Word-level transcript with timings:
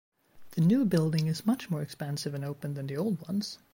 The 0.53 0.61
new 0.61 0.83
building 0.83 1.27
is 1.27 1.45
much 1.45 1.69
more 1.69 1.83
expansive 1.83 2.33
and 2.33 2.43
open 2.43 2.73
than 2.73 2.87
the 2.87 2.97
old 2.97 3.21
ones. 3.27 3.59